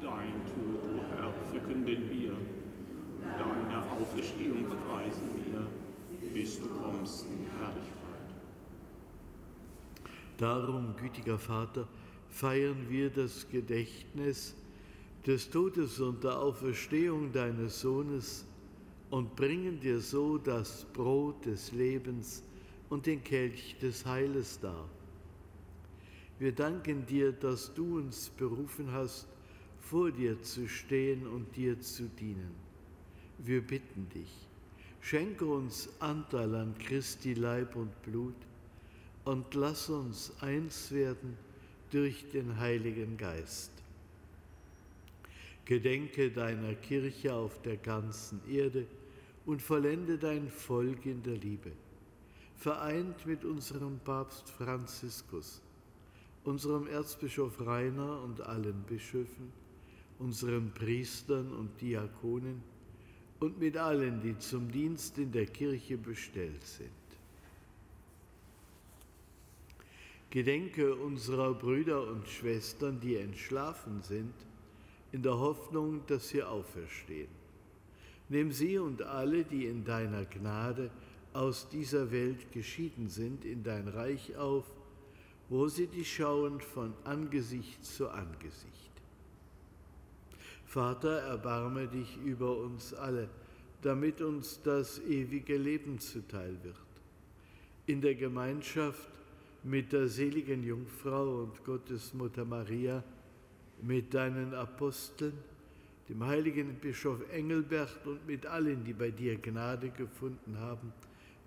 Dein 0.02 0.34
Tod, 0.48 0.84
o 0.84 1.02
Herr, 1.16 1.34
verkünden 1.50 2.10
wir, 2.10 2.34
deine 3.22 3.90
Auferstehung 3.90 4.66
preisen 4.86 5.30
wir, 5.46 5.66
bis 6.34 6.60
du 6.60 6.68
kommst 6.68 7.26
in 7.28 7.48
Herrlichkeit. 7.58 8.36
Darum, 10.38 10.94
gütiger 10.98 11.40
Vater, 11.40 11.88
feiern 12.28 12.86
wir 12.90 13.10
das 13.10 13.48
Gedächtnis 13.50 14.54
des 15.26 15.50
Todes 15.50 16.02
und 16.02 16.22
der 16.22 16.38
Auferstehung 16.38 17.32
deines 17.32 17.80
Sohnes 17.80 18.46
und 19.10 19.38
bringen 19.38 19.80
dir 19.80 20.02
so 20.02 20.38
das 20.38 20.84
Brot 20.92 21.46
des 21.46 21.72
Lebens 21.72 22.44
und 22.90 23.06
den 23.06 23.24
Kelch 23.24 23.78
des 23.80 24.06
Heiles 24.06 24.60
dar. 24.60 24.90
Wir 26.38 26.52
danken 26.52 27.06
dir, 27.06 27.32
dass 27.32 27.74
du 27.74 27.98
uns 27.98 28.30
berufen 28.30 28.92
hast, 28.92 29.28
vor 29.80 30.12
dir 30.12 30.42
zu 30.42 30.68
stehen 30.68 31.26
und 31.28 31.56
dir 31.56 31.80
zu 31.80 32.10
dienen. 32.20 32.54
Wir 33.38 33.62
bitten 33.62 34.10
dich, 34.10 34.32
schenke 35.02 35.46
uns 35.46 35.90
Anteil 36.00 36.56
an 36.56 36.76
Christi 36.78 37.34
Leib 37.36 37.76
und 37.76 38.02
Blut 38.02 38.36
und 39.24 39.54
lass 39.54 39.90
uns 39.90 40.34
eins 40.42 40.92
werden 40.92 41.38
durch 41.92 42.30
den 42.32 42.58
Heiligen 42.60 43.18
Geist. 43.18 43.72
Gedenke 45.66 46.30
deiner 46.32 46.76
Kirche 46.76 47.34
auf 47.34 47.62
der 47.62 47.78
ganzen 47.78 48.40
Erde 48.50 48.86
und 49.46 49.62
vollende 49.62 50.18
dein 50.18 50.50
Volk 50.50 51.06
in 51.06 51.24
der 51.24 51.38
Liebe. 51.38 51.72
Vereint 52.56 53.26
mit 53.26 53.44
unserem 53.44 54.00
Papst 54.00 54.50
Franziskus, 54.50 55.62
unserem 56.46 56.88
Erzbischof 56.88 57.66
Rainer 57.66 58.22
und 58.22 58.42
allen 58.42 58.84
Bischöfen, 58.84 59.52
unseren 60.20 60.72
Priestern 60.74 61.52
und 61.52 61.82
Diakonen 61.82 62.64
und 63.40 63.60
mit 63.60 63.78
allen, 63.78 64.22
die 64.22 64.38
zum 64.38 64.72
Dienst 64.72 65.18
in 65.18 65.32
der 65.32 65.48
Kirche 65.48 65.98
bestellt 65.98 66.64
sind. 66.64 66.90
Gedenke 70.30 70.96
unserer 70.96 71.54
Brüder 71.54 72.08
und 72.08 72.28
Schwestern, 72.28 73.00
die 73.00 73.16
entschlafen 73.16 74.02
sind, 74.02 74.34
in 75.12 75.22
der 75.22 75.38
Hoffnung, 75.40 76.02
dass 76.08 76.30
sie 76.30 76.44
auferstehen. 76.44 77.30
Nimm 78.28 78.52
sie 78.52 78.78
und 78.78 79.02
alle, 79.02 79.44
die 79.44 79.66
in 79.66 79.86
deiner 79.86 80.26
Gnade 80.26 80.92
aus 81.32 81.70
dieser 81.70 82.12
Welt 82.12 82.52
geschieden 82.52 83.08
sind, 83.10 83.46
in 83.46 83.64
dein 83.64 83.88
Reich 83.88 84.36
auf, 84.36 84.66
wo 85.50 85.68
sie 85.68 85.88
dich 85.88 86.16
schauen 86.16 86.60
von 86.60 86.94
Angesicht 87.04 87.86
zu 87.86 88.10
Angesicht. 88.10 88.92
Vater, 90.66 91.20
erbarme 91.20 91.88
dich 91.88 92.18
über 92.26 92.58
uns 92.58 92.94
alle, 92.94 93.30
damit 93.82 94.22
uns 94.22 94.62
das 94.64 95.00
ewige 95.00 95.58
Leben 95.58 96.00
zuteil 96.00 96.58
wird. 96.64 96.76
In 97.86 98.02
der 98.02 98.16
Gemeinschaft 98.16 99.08
mit 99.64 99.94
der 99.94 100.08
seligen 100.08 100.64
Jungfrau 100.64 101.44
und 101.44 101.64
Gottesmutter 101.64 102.46
Maria, 102.46 103.04
mit 103.82 104.14
deinen 104.14 104.54
Aposteln, 104.54 105.34
dem 106.08 106.24
heiligen 106.26 106.76
Bischof 106.76 107.20
Engelbert 107.32 108.06
und 108.06 108.26
mit 108.28 108.46
allen, 108.46 108.84
die 108.84 108.94
bei 108.94 109.12
dir 109.12 109.38
Gnade 109.38 109.90
gefunden 109.90 110.58
haben, 110.60 110.94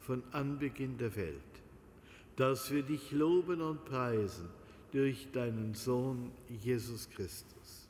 von 0.00 0.22
Anbeginn 0.32 0.98
der 0.98 1.14
Welt, 1.14 1.62
dass 2.38 2.70
wir 2.70 2.84
dich 2.84 3.10
loben 3.10 3.60
und 3.60 3.84
preisen 3.84 4.48
durch 4.92 5.26
deinen 5.32 5.74
Sohn 5.74 6.30
Jesus 6.62 7.10
Christus. 7.10 7.88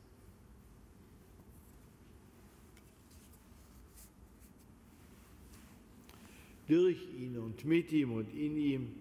Durch 6.67 6.97
ihn 7.19 7.39
und 7.39 7.63
mit 7.67 7.93
ihm 7.93 8.13
und 8.13 8.33
in 8.33 8.57
ihm 8.57 8.95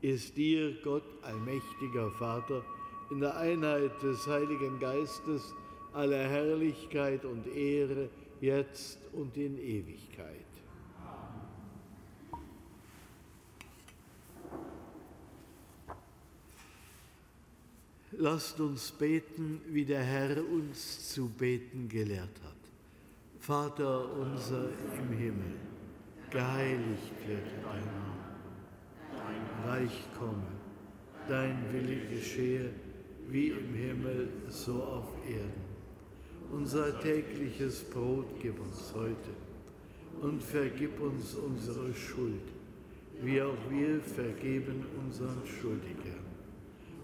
ist 0.00 0.36
dir, 0.36 0.74
Gott, 0.82 1.04
allmächtiger 1.22 2.10
Vater, 2.18 2.64
in 3.12 3.20
der 3.20 3.36
Einheit 3.36 4.02
des 4.02 4.26
Heiligen 4.26 4.80
Geistes 4.80 5.54
aller 5.92 6.28
Herrlichkeit 6.28 7.24
und 7.24 7.46
Ehre, 7.46 8.10
jetzt 8.40 8.98
und 9.12 9.36
in 9.36 9.58
Ewigkeit. 9.58 10.47
Lasst 18.20 18.58
uns 18.58 18.90
beten, 18.90 19.60
wie 19.68 19.84
der 19.84 20.02
Herr 20.02 20.38
uns 20.50 21.12
zu 21.14 21.28
beten 21.28 21.88
gelehrt 21.88 22.40
hat. 22.42 22.56
Vater 23.38 24.12
unser 24.12 24.70
im 24.98 25.16
Himmel, 25.16 25.54
geheiligt 26.28 27.12
werde 27.28 27.62
dein 27.62 27.84
Name, 27.84 28.26
dein 29.12 29.70
Reich 29.70 30.04
komme, 30.18 30.48
dein 31.28 31.72
Wille 31.72 32.08
geschehe, 32.08 32.70
wie 33.28 33.50
im 33.50 33.72
Himmel, 33.72 34.28
so 34.48 34.82
auf 34.82 35.14
Erden. 35.24 35.68
Unser 36.50 36.98
tägliches 36.98 37.84
Brot 37.84 38.26
gib 38.42 38.58
uns 38.60 38.92
heute 38.96 39.30
und 40.22 40.42
vergib 40.42 41.00
uns 41.00 41.36
unsere 41.36 41.94
Schuld, 41.94 42.48
wie 43.22 43.40
auch 43.40 43.70
wir 43.70 44.00
vergeben 44.00 44.84
unseren 45.06 45.46
Schuldigern. 45.46 46.27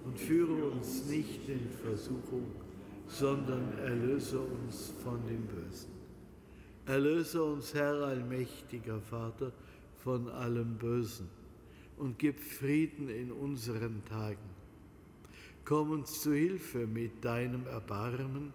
Und 0.04 0.18
führe 0.18 0.70
uns 0.70 1.06
nicht 1.06 1.48
in 1.48 1.68
Versuchung, 1.82 2.46
sondern 3.08 3.78
erlöse 3.78 4.38
uns 4.38 4.92
von 5.02 5.18
dem 5.26 5.42
Bösen. 5.46 5.90
Erlöse 6.86 7.42
uns, 7.42 7.72
Herr 7.72 7.94
allmächtiger 7.94 9.00
Vater, 9.00 9.52
von 10.02 10.28
allem 10.28 10.76
Bösen 10.76 11.28
und 11.96 12.18
gib 12.18 12.38
Frieden 12.40 13.08
in 13.08 13.32
unseren 13.32 14.04
Tagen. 14.04 14.54
Komm 15.64 15.90
uns 15.92 16.20
zu 16.20 16.34
Hilfe 16.34 16.86
mit 16.86 17.24
deinem 17.24 17.66
Erbarmen 17.66 18.52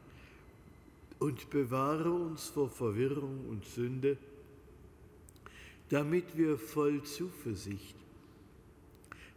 und 1.17 1.49
bewahre 1.49 2.11
uns 2.11 2.49
vor 2.49 2.69
Verwirrung 2.69 3.47
und 3.49 3.65
Sünde, 3.65 4.17
damit 5.89 6.37
wir 6.37 6.57
voll 6.57 7.01
Zuversicht 7.01 7.95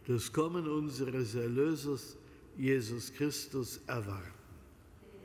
das 0.07 0.31
Kommen 0.31 0.67
unseres 0.67 1.35
Erlösers 1.35 2.17
Jesus 2.57 3.13
Christus 3.13 3.79
erwarten. 3.87 4.31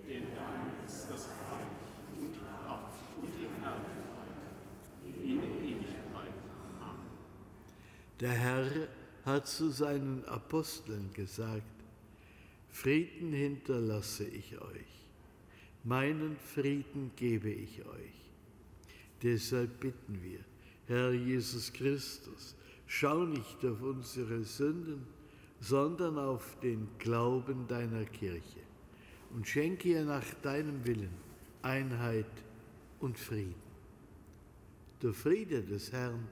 Denn 0.07 0.23
dein 0.35 0.87
ist 0.87 1.07
das 1.11 1.27
Reich 1.27 1.67
und 2.17 2.33
die 2.33 2.39
Kraft 2.39 3.03
und 3.21 3.29
die 3.29 3.63
Herrlichkeit 3.63 4.35
in 5.13 5.39
Ewigkeit. 5.65 6.33
Amen. 6.81 7.07
Der 8.21 8.31
Herr 8.31 8.89
hat 9.25 9.47
zu 9.47 9.71
seinen 9.71 10.25
Aposteln 10.25 11.13
gesagt, 11.13 11.63
Frieden 12.71 13.33
hinterlasse 13.33 14.25
ich 14.25 14.59
euch, 14.61 15.07
meinen 15.85 16.37
Frieden 16.55 17.11
gebe 17.17 17.51
ich 17.51 17.85
euch. 17.85 18.19
Deshalb 19.23 19.81
bitten 19.81 20.23
wir, 20.23 20.39
Herr 20.87 21.13
Jesus 21.13 21.73
Christus, 21.73 22.55
schau 22.89 23.25
nicht 23.25 23.65
auf 23.65 23.81
unsere 23.83 24.43
Sünden, 24.43 25.07
sondern 25.61 26.19
auf 26.19 26.59
den 26.61 26.89
Glauben 26.99 27.69
deiner 27.69 28.05
Kirche 28.05 28.61
und 29.31 29.47
schenke 29.47 29.91
ihr 29.91 30.05
nach 30.05 30.25
deinem 30.43 30.85
Willen 30.85 31.15
Einheit 31.63 32.27
und 32.99 33.17
Frieden. 33.17 33.69
Der 35.03 35.13
Friede 35.13 35.63
des 35.63 35.93
Herrn 35.93 36.27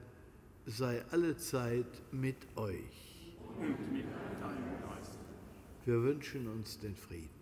sei 0.65 1.01
allezeit 1.11 2.01
mit 2.11 2.37
euch. 2.57 3.33
Und 3.57 3.93
mit 3.93 4.05
deinem 4.41 4.81
Geist. 4.81 5.19
Wir 5.85 6.03
wünschen 6.03 6.47
uns 6.49 6.77
den 6.79 6.95
Frieden. 6.95 7.37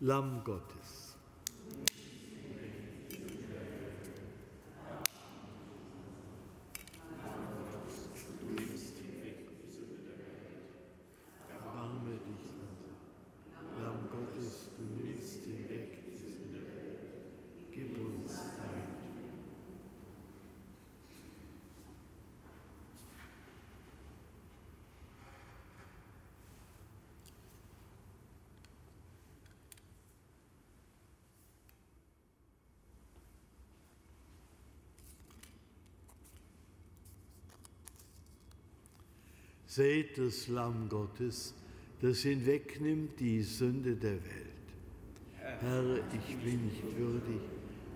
Lamm 0.00 0.42
Gottes. 0.44 1.16
Erbarme 11.48 12.18
dich, 12.26 12.50
unser 12.60 13.82
Lamm 13.82 14.08
Gottes, 14.10 14.68
du 14.76 14.82
nimmst 15.02 15.44
hinweg 15.44 16.04
die 16.04 16.16
Sünde 16.16 16.58
der 16.58 16.76
Welt. 16.76 17.72
Gib 17.72 17.98
uns 17.98 18.32
dein 18.58 18.94
Seht 39.74 40.18
das 40.18 40.46
Lamm 40.46 40.88
Gottes, 40.88 41.52
das 42.00 42.20
hinwegnimmt 42.20 43.18
die 43.18 43.42
Sünde 43.42 43.96
der 43.96 44.12
Welt. 44.12 44.66
Herr, 45.36 45.96
ich 46.12 46.36
bin 46.36 46.66
nicht 46.66 46.96
würdig, 46.96 47.40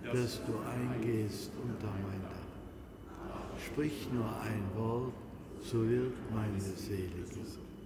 dass 0.03 0.45
du 0.45 0.59
eingehst 0.59 1.53
unter 1.63 1.93
mein 2.03 2.21
Dach. 2.23 3.61
Sprich 3.65 4.09
nur 4.13 4.29
ein 4.41 4.65
Wort, 4.75 5.13
so 5.63 5.89
wird 5.89 6.15
meine 6.35 6.59
Seele 6.59 7.23
gesund. 7.29 7.78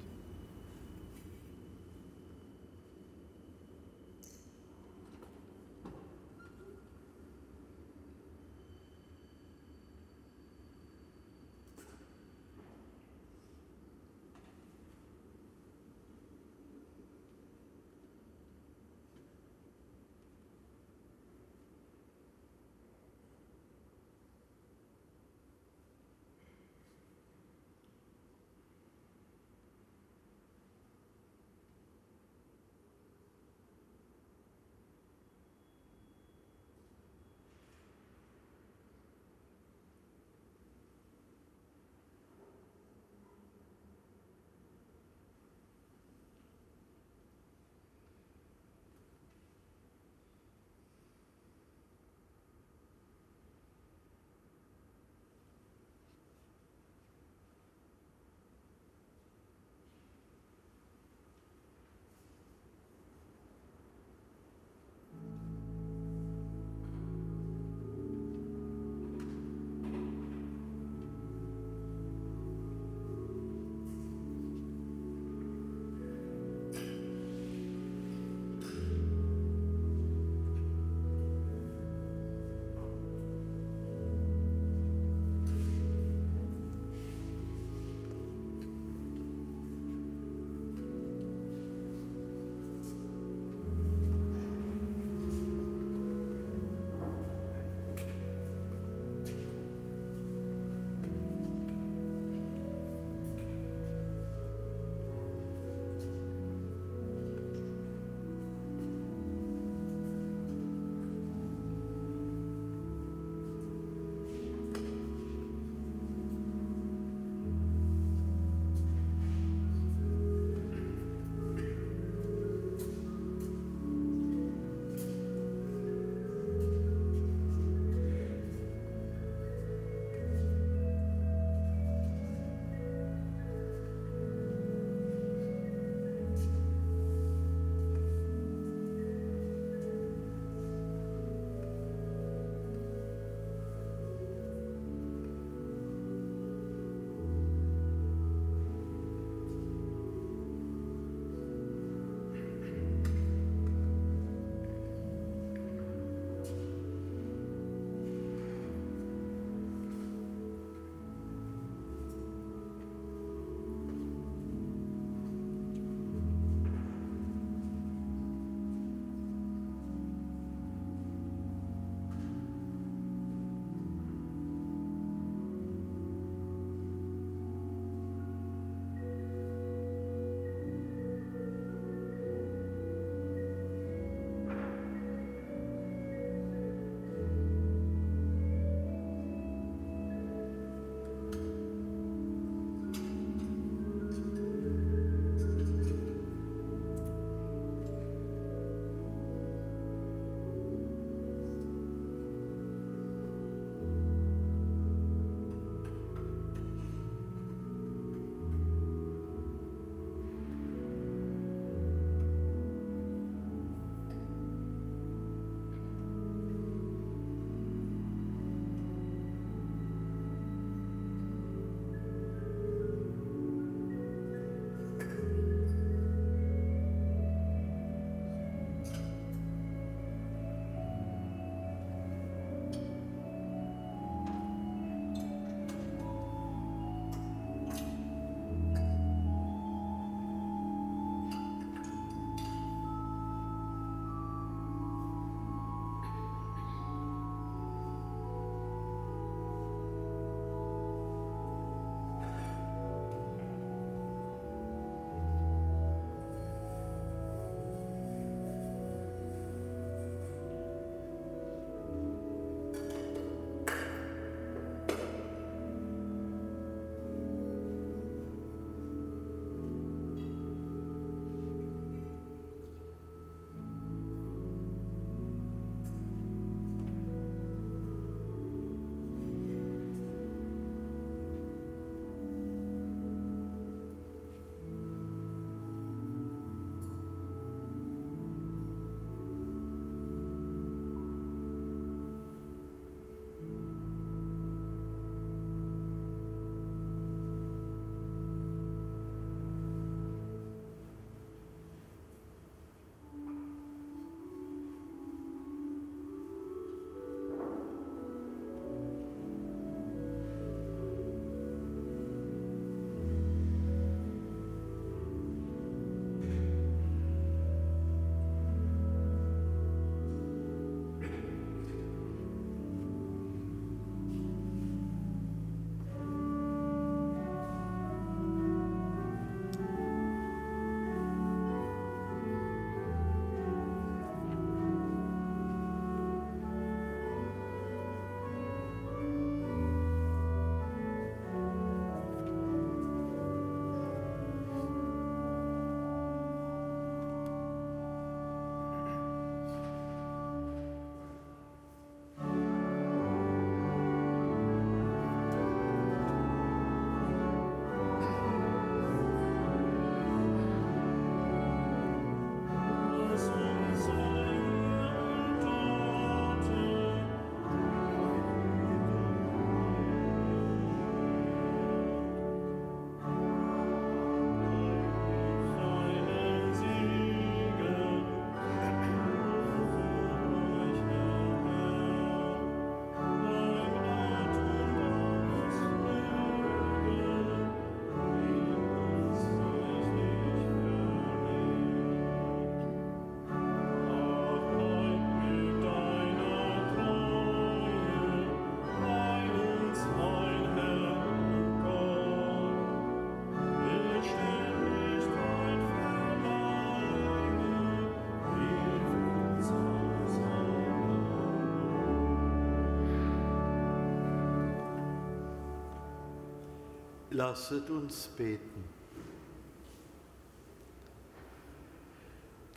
Lasset 417.13 417.69
uns 417.69 418.09
beten. 418.17 418.65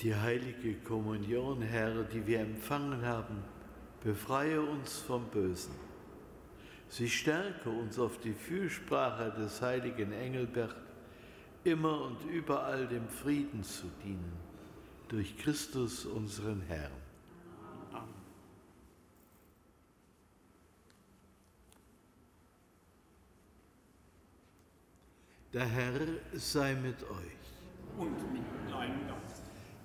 Die 0.02 0.16
heilige 0.16 0.76
Kommunion, 0.76 1.62
Herr, 1.62 2.04
die 2.04 2.26
wir 2.26 2.40
empfangen 2.40 3.06
haben, 3.06 3.44
befreie 4.02 4.62
uns 4.62 5.00
vom 5.00 5.26
Bösen. 5.26 5.76
Sie 6.88 7.10
stärke 7.10 7.70
uns 7.70 8.00
auf 8.00 8.20
die 8.20 8.34
Fürsprache 8.34 9.32
des 9.32 9.62
heiligen 9.62 10.14
Engelbert, 10.14 10.76
immer 11.66 12.02
und 12.04 12.24
überall 12.24 12.88
dem 12.88 13.10
Frieden 13.10 13.62
zu 13.62 13.88
dienen, 14.06 14.34
durch 15.10 15.38
Christus 15.38 16.06
unseren 16.06 16.62
Herrn. 16.62 17.05
Der 25.56 25.68
Herr 25.68 26.02
sei 26.34 26.76
mit 26.76 27.02
euch. 27.04 27.44
Und 27.98 28.34
mit 28.34 28.44
deinem 28.70 29.08
Geist. 29.08 29.44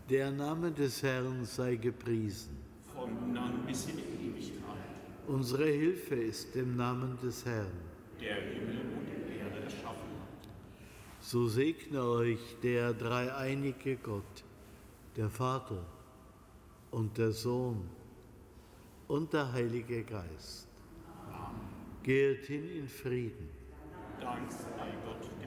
Der 0.08 0.32
Name 0.32 0.72
des 0.72 1.00
Herrn 1.00 1.44
sei 1.44 1.76
gepriesen. 1.76 2.56
Von 2.92 3.32
nun 3.32 3.64
bis 3.64 3.86
in 3.86 4.00
Ewigkeit. 4.00 4.90
Unsere 5.28 5.66
Hilfe 5.66 6.16
ist 6.16 6.56
im 6.56 6.76
Namen 6.76 7.16
des 7.22 7.46
Herrn. 7.46 7.78
Der 8.20 8.34
Himmel 8.34 8.80
und 8.80 9.06
die 9.06 9.38
Erde 9.38 9.60
erschaffen 9.62 10.10
hat. 10.20 10.48
So 11.20 11.46
segne 11.46 12.02
euch 12.02 12.56
der 12.64 12.92
dreieinige 12.92 13.94
Gott, 13.94 14.42
der 15.16 15.30
Vater 15.30 15.86
und 16.90 17.16
der 17.16 17.30
Sohn 17.30 17.88
und 19.06 19.32
der 19.32 19.52
Heilige 19.52 20.02
Geist. 20.02 20.66
Geht 22.02 22.46
hin 22.46 22.68
in 22.76 22.88
Frieden. 22.88 23.48
Dank 24.20 24.50
sei 24.50 24.92
Gott 25.04 25.39